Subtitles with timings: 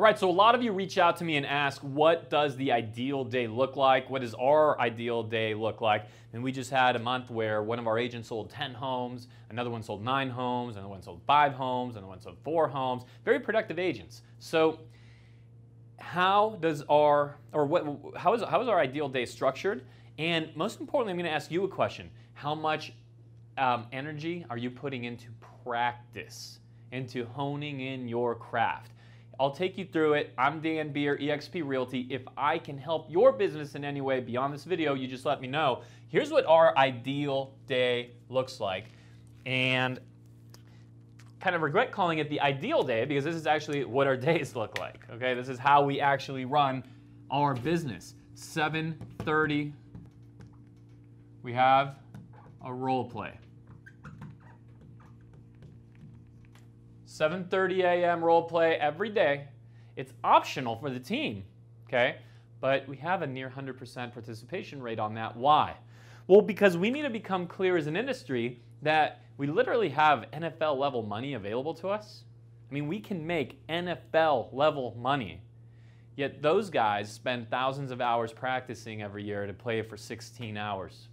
[0.00, 2.56] All right, so a lot of you reach out to me and ask, what does
[2.56, 4.08] the ideal day look like?
[4.08, 6.06] What does our ideal day look like?
[6.32, 9.68] And we just had a month where one of our agents sold 10 homes, another
[9.68, 13.02] one sold nine homes, another one sold five homes, another one sold four homes.
[13.26, 14.22] Very productive agents.
[14.38, 14.78] So
[15.98, 17.84] how does our, or what,
[18.16, 19.84] how is, how is our ideal day structured?
[20.18, 22.08] And most importantly, I'm gonna ask you a question.
[22.32, 22.94] How much
[23.58, 25.26] um, energy are you putting into
[25.62, 26.58] practice,
[26.90, 28.92] into honing in your craft?
[29.40, 30.34] I'll take you through it.
[30.36, 32.06] I'm Dan Beer, eXp Realty.
[32.10, 35.40] If I can help your business in any way beyond this video, you just let
[35.40, 35.80] me know.
[36.08, 38.90] Here's what our ideal day looks like.
[39.46, 39.98] And
[41.40, 44.54] kind of regret calling it the ideal day because this is actually what our days
[44.54, 45.06] look like.
[45.10, 46.84] Okay, this is how we actually run
[47.30, 48.16] our business.
[48.36, 49.72] 7:30
[51.42, 51.96] we have
[52.62, 53.32] a role play.
[57.10, 58.24] 7:30 a.m.
[58.24, 59.48] role play every day.
[59.96, 61.42] It's optional for the team,
[61.88, 62.18] okay?
[62.60, 65.36] But we have a near 100% participation rate on that.
[65.36, 65.76] Why?
[66.28, 70.78] Well, because we need to become clear as an industry that we literally have NFL
[70.78, 72.22] level money available to us.
[72.70, 75.42] I mean, we can make NFL level money.
[76.14, 81.08] Yet those guys spend thousands of hours practicing every year to play for 16 hours.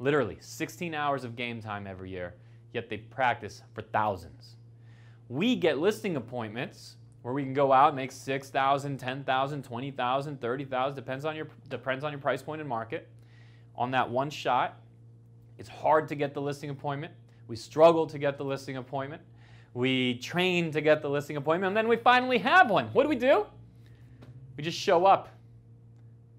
[0.00, 2.34] Literally, 16 hours of game time every year,
[2.72, 4.57] yet they practice for thousands.
[5.28, 10.96] We get listing appointments where we can go out and make 6,000, 10,000, 20,000, 30,000,
[10.96, 13.08] depends on your depends on your price point and market.
[13.76, 14.80] On that one shot,
[15.58, 17.12] it's hard to get the listing appointment.
[17.46, 19.22] We struggle to get the listing appointment.
[19.74, 22.86] We train to get the listing appointment, and then we finally have one.
[22.88, 23.46] What do we do?
[24.56, 25.28] We just show up.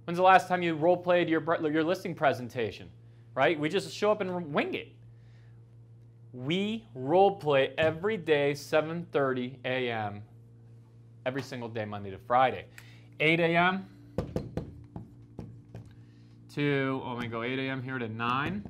[0.05, 2.89] When's the last time you role played your, your listing presentation?
[3.35, 3.59] Right?
[3.59, 4.91] We just show up and wing it.
[6.33, 10.22] We role play every day, 7:30 a.m.
[11.25, 12.66] every single day, Monday to Friday.
[13.19, 13.85] 8 a.m.
[16.53, 17.81] to, oh, me go 8 a.m.
[17.81, 18.63] here to 9.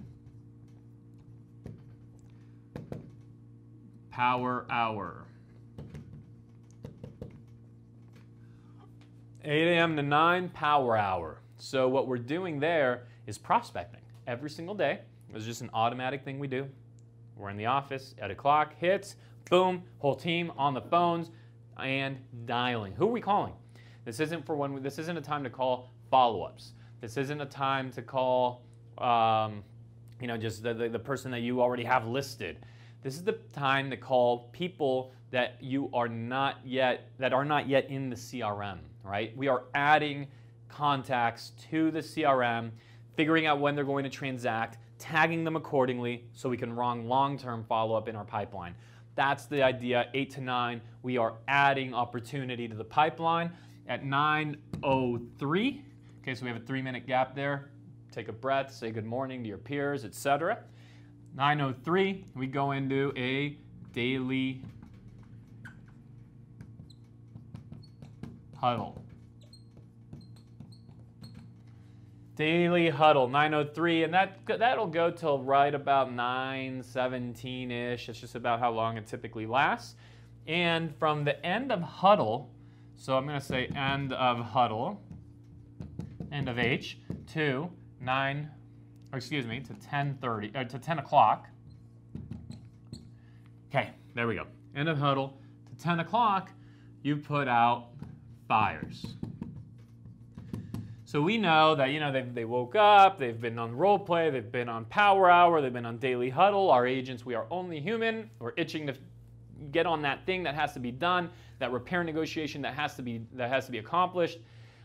[4.10, 5.26] Power hour.
[9.44, 9.96] 8 a.m.
[9.96, 11.40] to 9, power hour.
[11.58, 15.00] So what we're doing there is prospecting every single day.
[15.34, 16.68] It's just an automatic thing we do.
[17.40, 19.16] We're in the office, at a clock, hits,
[19.50, 21.32] boom, whole team on the phones
[21.82, 22.94] and dialing.
[22.94, 23.54] Who are we calling?
[24.04, 26.74] This isn't for one, this isn't a time to call follow-ups.
[27.00, 28.66] This isn't a time to call,
[28.98, 29.64] um,
[30.20, 32.58] you know, just the, the, the person that you already have listed.
[33.04, 37.70] This is the time to call people that you are not yet that are not
[37.70, 38.80] yet in the CRM.
[39.04, 39.36] Right?
[39.38, 40.28] We are adding
[40.68, 42.72] contacts to the CRM,
[43.16, 47.64] figuring out when they're going to transact, tagging them accordingly so we can run long-term
[47.68, 48.76] follow-up in our pipeline.
[49.16, 50.82] That's the idea, 8 to 9.
[51.02, 53.52] We are adding opportunity to the pipeline.
[53.88, 55.82] At 9.03,
[56.22, 57.72] okay, so we have a three-minute gap there.
[58.12, 60.60] Take a breath, say good morning to your peers, etc.
[61.36, 63.58] 9.03, we go into a
[63.94, 64.62] daily
[68.56, 69.02] huddle.
[72.40, 78.08] Daily huddle, 903, and that, that'll go till right about 917-ish.
[78.08, 79.96] It's just about how long it typically lasts.
[80.48, 82.50] And from the end of huddle,
[82.96, 85.02] so I'm gonna say end of huddle,
[86.32, 86.98] end of H,
[87.34, 87.70] to
[88.00, 88.50] 9,
[89.12, 91.50] or excuse me, to 10.30, uh, to 10 o'clock.
[93.68, 94.46] Okay, there we go.
[94.78, 96.52] End of huddle to 10 o'clock,
[97.04, 97.88] you put out
[98.48, 99.19] fires.
[101.10, 104.30] So we know that, you know, they, they woke up, they've been on role play,
[104.30, 106.70] they've been on power hour, they've been on daily huddle.
[106.70, 108.30] Our agents, we are only human.
[108.38, 108.94] We're itching to
[109.72, 113.02] get on that thing that has to be done, that repair negotiation that has to
[113.02, 114.38] be, that has to be accomplished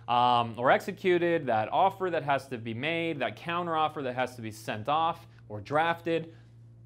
[0.09, 4.35] um, or executed, that offer that has to be made, that counter offer that has
[4.37, 6.33] to be sent off or drafted.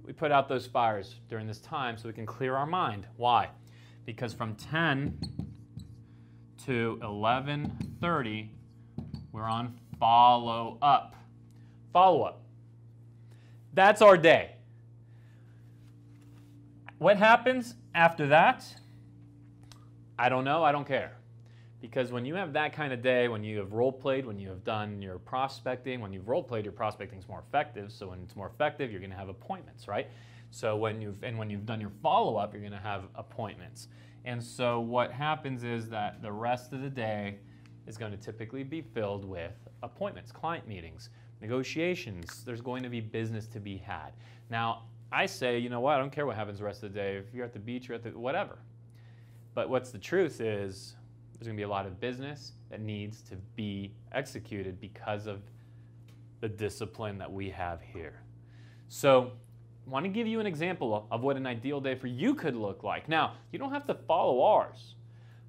[0.04, 3.06] We put out those fires during this time so we can clear our mind.
[3.16, 3.50] Why?
[4.04, 5.16] Because from 10
[6.64, 8.48] to 11:30
[9.32, 11.14] we're on follow up.
[11.92, 12.40] Follow up.
[13.74, 14.52] That's our day.
[16.98, 18.64] What happens after that?
[20.18, 20.64] I don't know.
[20.64, 21.12] I don't care.
[21.80, 24.48] Because when you have that kind of day, when you have role played, when you
[24.48, 27.92] have done your prospecting, when you've role played, your prospecting is more effective.
[27.92, 30.08] So when it's more effective, you're going to have appointments, right?
[30.50, 33.88] So when you've and when you've done your follow up, you're going to have appointments.
[34.24, 37.38] And so what happens is that the rest of the day
[37.88, 41.08] is going to typically be filled with appointments, client meetings,
[41.40, 42.44] negotiations.
[42.44, 44.12] There's going to be business to be had.
[44.50, 46.98] Now, I say, you know what, I don't care what happens the rest of the
[46.98, 47.16] day.
[47.16, 48.58] If you're at the beach, you're at the whatever.
[49.54, 50.96] But what's the truth is
[51.32, 55.40] there's going to be a lot of business that needs to be executed because of
[56.40, 58.20] the discipline that we have here.
[58.88, 59.32] So,
[59.86, 62.54] I want to give you an example of what an ideal day for you could
[62.54, 63.08] look like.
[63.08, 64.96] Now, you don't have to follow ours,